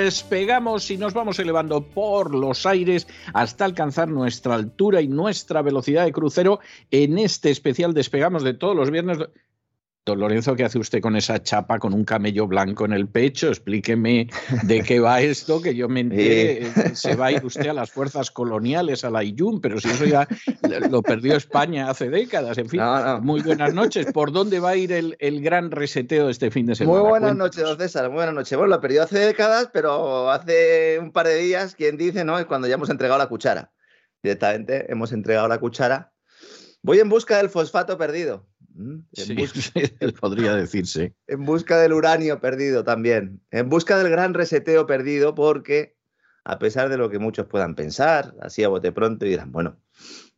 [0.00, 6.04] despegamos y nos vamos elevando por los aires hasta alcanzar nuestra altura y nuestra velocidad
[6.04, 9.18] de crucero en este especial despegamos de todos los viernes.
[10.10, 13.46] Don Lorenzo, ¿qué hace usted con esa chapa con un camello blanco en el pecho?
[13.48, 14.28] Explíqueme
[14.64, 16.66] de qué va esto, que yo me enteré.
[16.66, 19.88] Eh, se va a ir usted a las fuerzas coloniales, a la IUM, pero si
[19.88, 20.26] eso ya
[20.90, 22.58] lo perdió España hace décadas.
[22.58, 23.20] En fin, No, no.
[23.20, 24.06] muy buenas noches.
[24.12, 26.98] ¿Por dónde va a ir el, el gran reseteo de este fin de semana?
[26.98, 27.56] Muy buenas Cuéntanos.
[27.56, 28.06] noches, don César.
[28.08, 28.58] Muy buenas noches.
[28.58, 32.36] Bueno, lo perdió hace décadas, pero hace un par de días, quien dice, ¿no?
[32.38, 33.70] Es cuando ya hemos entregado la cuchara.
[34.24, 36.12] Directamente hemos entregado la cuchara.
[36.82, 38.49] Voy en busca del fosfato perdido.
[38.74, 39.00] ¿Mm?
[39.16, 39.72] En, Sí,
[40.20, 41.14] podría decirse.
[41.26, 43.40] en busca del uranio perdido también.
[43.50, 45.96] En busca del gran reseteo perdido, porque
[46.44, 49.76] a pesar de lo que muchos puedan pensar, así a bote pronto, y dirán, bueno,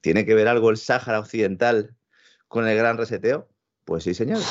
[0.00, 1.94] ¿tiene que ver algo el Sáhara Occidental
[2.48, 3.48] con el gran reseteo?
[3.84, 4.46] Pues sí, señores.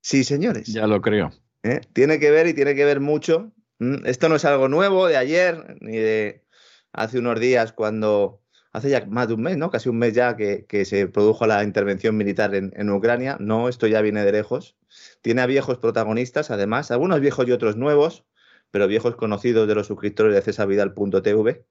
[0.00, 0.66] Sí, señores.
[0.68, 1.32] Ya lo creo.
[1.62, 1.80] ¿eh?
[1.92, 3.52] Tiene que ver y tiene que ver mucho.
[3.78, 4.00] ¿m?
[4.04, 6.44] Esto no es algo nuevo de ayer ni de
[6.92, 8.41] hace unos días cuando,
[8.72, 9.70] hace ya más de un mes, ¿no?
[9.70, 13.36] Casi un mes ya que, se produjo la intervención militar en, Ucrania.
[13.40, 14.76] No, esto ya viene de lejos.
[15.20, 18.24] Tiene a viejos protagonistas, además, algunos viejos y otros nuevos,
[18.70, 21.64] pero viejos conocidos de los suscriptores de cesarvidal.tv,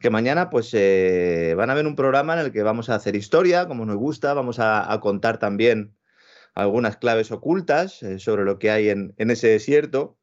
[0.00, 3.14] que mañana pues eh, van a ver un programa en el que vamos a hacer
[3.16, 5.94] historia, como nos gusta, vamos a, a contar también
[6.54, 10.18] algunas claves ocultas eh, sobre lo que hay en, en ese desierto,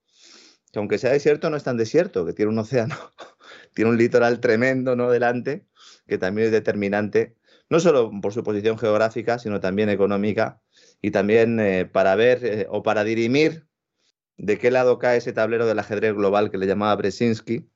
[0.72, 2.96] que aunque sea desierto no es tan desierto, que tiene un océano,
[3.74, 5.10] tiene un litoral tremendo ¿no?
[5.10, 5.66] delante,
[6.08, 7.36] que también es determinante,
[7.70, 10.62] no solo por su posición geográfica, sino también económica,
[11.02, 13.68] y también eh, para ver eh, o para dirimir
[14.38, 17.70] de qué lado cae ese tablero del ajedrez global que le llamaba Brzezinski.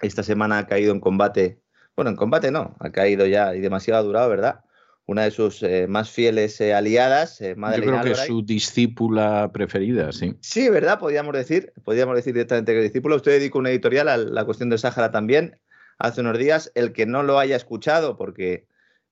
[0.00, 1.60] Esta semana ha caído en combate,
[1.94, 4.60] bueno, en combate no, ha caído ya y demasiado durado, ¿verdad?
[5.04, 9.50] Una de sus eh, más fieles aliadas, eh, Yo Madeleine creo que es su discípula
[9.52, 10.36] preferida, sí.
[10.40, 10.98] Sí, ¿verdad?
[10.98, 13.16] Podríamos decir, podríamos decir directamente que discípulo.
[13.16, 15.58] Usted dedicó una editorial a la cuestión del Sáhara también
[16.00, 16.72] hace unos días.
[16.74, 18.66] El que no lo haya escuchado, porque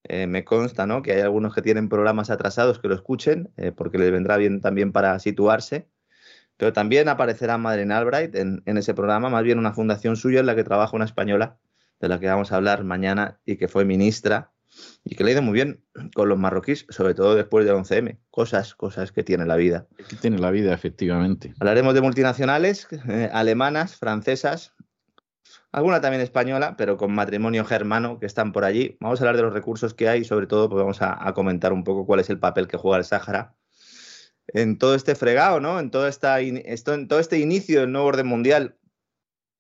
[0.05, 1.03] eh, me consta ¿no?
[1.03, 4.61] que hay algunos que tienen programas atrasados que lo escuchen, eh, porque les vendrá bien
[4.61, 5.87] también para situarse.
[6.57, 10.47] Pero también aparecerá Madeleine Albright en, en ese programa, más bien una fundación suya en
[10.47, 11.59] la que trabaja una española,
[12.01, 14.51] de la que vamos a hablar mañana y que fue ministra
[15.05, 15.83] y que le ha ido muy bien
[16.15, 18.19] con los marroquíes, sobre todo después del 11M.
[18.31, 19.87] Cosas, cosas que tiene la vida.
[20.05, 21.55] Aquí tiene la vida, efectivamente.
[21.61, 24.75] Hablaremos de multinacionales, eh, alemanas, francesas,
[25.73, 28.97] alguna también española, pero con matrimonio germano que están por allí.
[29.01, 31.73] Vamos a hablar de los recursos que hay y sobre todo pues vamos a, comentar
[31.73, 33.55] un poco cuál es el papel que juega el Sáhara
[34.49, 35.79] en todo este fregado, ¿no?
[35.79, 38.79] En todo, esta, esto, en todo este inicio del nuevo orden mundial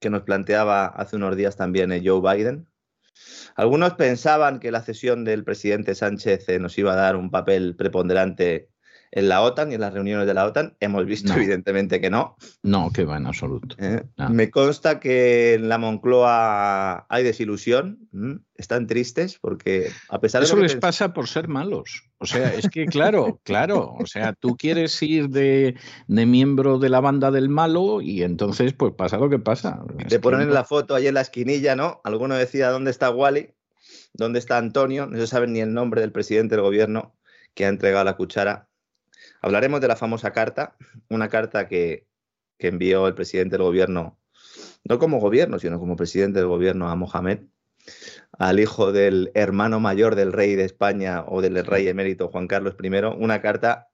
[0.00, 2.68] que nos planteaba hace unos días también eh, Joe Biden.
[3.56, 7.74] Algunos pensaban que la cesión del presidente Sánchez eh, nos iba a dar un papel
[7.76, 8.70] preponderante
[9.10, 10.76] en la OTAN y en las reuniones de la OTAN.
[10.80, 11.36] Hemos visto No.
[11.36, 12.36] evidentemente que no.
[12.62, 13.76] No, que va en absoluto.
[13.78, 14.02] ¿eh?
[14.16, 14.28] No.
[14.30, 17.98] Me consta que en la Moncloa hay desilusión.
[18.54, 22.02] Están tristes porque a pesar de Eso lo que les pasa por ser malos.
[22.18, 23.94] O sea, es que claro, claro.
[23.98, 25.76] O sea, tú quieres ir de,
[26.08, 29.80] de miembro de la banda del malo y entonces pues pasa lo que pasa.
[29.98, 32.00] Es Te que ponen no- la foto ahí en la esquinilla, ¿no?
[32.04, 33.50] Alguno decía, ¿dónde está Wally?
[34.12, 35.06] ¿Dónde está Antonio?
[35.06, 37.14] No se sabe ni el nombre del presidente del gobierno
[37.54, 38.67] que ha entregado la cuchara.
[39.40, 40.76] Hablaremos de la famosa carta,
[41.08, 42.06] una carta que,
[42.60, 44.18] envió el presidente del gobierno,
[44.82, 47.42] no como gobierno, sino como presidente del gobierno a Mohamed,
[48.32, 52.74] al hijo del hermano mayor del rey de España o del rey emérito Juan Carlos
[52.82, 53.88] I, una carta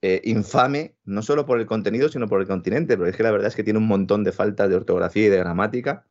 [0.00, 3.32] eh, infame, no solo por el contenido, sino por el continente, porque es que la
[3.32, 6.06] verdad es que tiene un montón de faltas de ortografía y de gramática.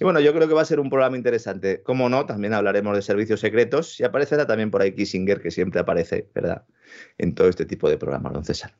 [0.00, 1.82] Y bueno, yo creo que va a ser un programa interesante.
[1.82, 5.80] Como no, también hablaremos de servicios secretos y aparecerá también por ahí Kissinger, que siempre
[5.80, 6.64] aparece, ¿verdad?
[7.18, 8.72] En todo este tipo de programas, don César.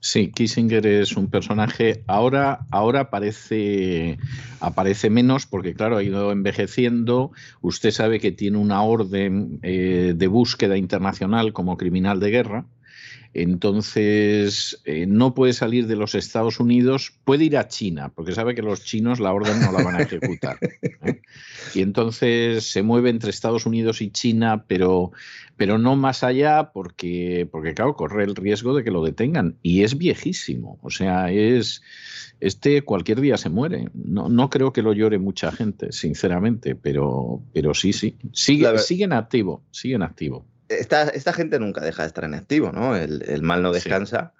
[0.00, 2.02] Sí, Kissinger es un personaje.
[2.06, 4.18] Ahora, ahora aparece,
[4.60, 7.30] aparece menos porque, claro, ha ido envejeciendo.
[7.60, 12.66] Usted sabe que tiene una orden eh, de búsqueda internacional como criminal de guerra.
[13.34, 18.54] Entonces, eh, no puede salir de los Estados Unidos, puede ir a China, porque sabe
[18.54, 20.58] que los chinos la orden no la van a ejecutar.
[20.60, 21.22] ¿eh?
[21.74, 25.12] Y entonces se mueve entre Estados Unidos y China, pero,
[25.56, 29.56] pero no más allá, porque, porque, claro, corre el riesgo de que lo detengan.
[29.62, 31.82] Y es viejísimo, o sea, es.
[32.40, 33.88] Este cualquier día se muere.
[33.94, 38.16] No, no creo que lo llore mucha gente, sinceramente, pero, pero sí, sí.
[38.32, 40.44] Sigue, siguen activo, siguen activo
[40.78, 42.96] esta, esta, gente nunca deja de estar en activo, ¿no?
[42.96, 44.34] El, mal no descansa.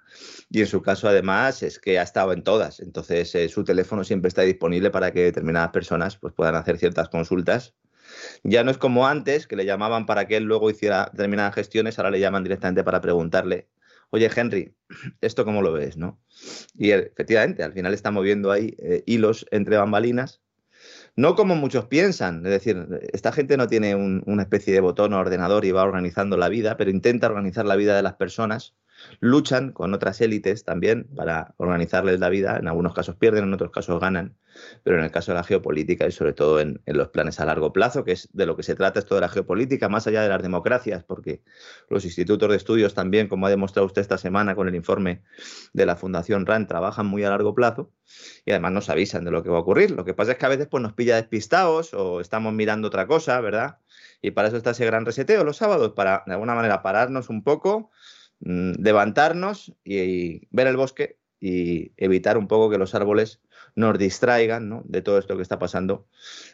[0.49, 2.79] Y en su caso, además, es que ha estado en todas.
[2.79, 7.09] Entonces, eh, su teléfono siempre está disponible para que determinadas personas pues, puedan hacer ciertas
[7.09, 7.73] consultas.
[8.43, 11.97] Ya no es como antes, que le llamaban para que él luego hiciera determinadas gestiones,
[11.97, 13.69] ahora le llaman directamente para preguntarle,
[14.11, 14.75] oye, Henry,
[15.21, 15.97] ¿esto cómo lo ves?
[15.97, 16.21] ¿no?
[16.75, 20.42] Y efectivamente, al final está moviendo ahí eh, hilos entre bambalinas
[21.15, 25.19] no como muchos piensan, es decir, esta gente no tiene una especie de botón o
[25.19, 28.73] ordenador y va organizando la vida, pero intenta organizar la vida de las personas
[29.19, 32.57] luchan con otras élites también para organizarles la vida.
[32.57, 34.35] En algunos casos pierden, en otros casos ganan,
[34.83, 37.73] pero en el caso de la geopolítica y sobre todo en, los planes a largo
[37.73, 40.29] plazo, que es de lo que se trata esto de la geopolítica, más allá de
[40.29, 41.41] las democracias, porque
[41.89, 45.23] los institutos de estudios también, como ha demostrado usted esta semana con el informe
[45.73, 47.91] de la Fundación RAND, trabajan muy a largo plazo
[48.45, 49.91] y además nos avisan de lo que va a ocurrir.
[49.91, 53.07] Lo que pasa es que a veces pues, nos pilla despistados o estamos mirando otra
[53.07, 53.77] cosa, ¿verdad?
[54.21, 57.43] Y para eso está ese gran reseteo los sábados, para de alguna manera pararnos un
[57.43, 57.91] poco,
[58.43, 63.41] levantarnos y, ver el bosque y evitar un poco que los árboles
[63.75, 66.05] nos distraigan de todo esto que está pasando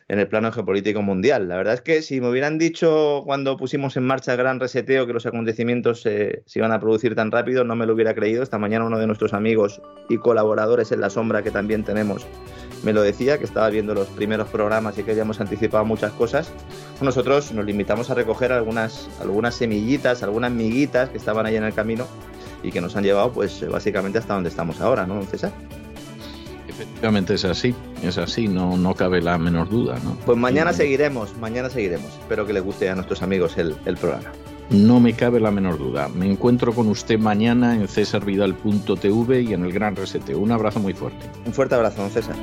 [0.08, 1.48] en el plano geopolítico mundial.
[1.48, 5.06] La verdad es que si me hubieran dicho cuando pusimos en marcha el gran reseteo
[5.06, 8.42] que los acontecimientos se iban a producir tan rápido, no me lo hubiera creído.
[8.42, 12.26] Esta mañana uno de nuestros amigos y colaboradores en la sombra que también tenemos
[12.84, 16.52] me lo decía, que estaba viendo los primeros programas y que habíamos anticipado muchas cosas.
[17.02, 21.74] Nosotros nos limitamos a recoger algunas, algunas semillitas, algunas miguitas que estaban ahí en el
[21.74, 22.08] camino
[22.64, 25.52] y que nos han llevado pues básicamente hasta donde estamos ahora, ¿no, César?
[26.68, 29.98] Efectivamente es así, es así, no, no cabe la menor duda.
[30.04, 30.16] ¿no?
[30.26, 32.08] Pues mañana seguiremos, mañana seguiremos.
[32.20, 34.32] Espero que les guste a nuestros amigos el, el programa.
[34.70, 36.10] No me cabe la menor duda.
[36.10, 40.36] Me encuentro con usted mañana en cesarvidal.tv y en el Gran Resete.
[40.36, 41.26] Un abrazo muy fuerte.
[41.46, 42.36] Un fuerte abrazo, don César.